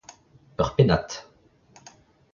[0.61, 1.09] Ur pennad.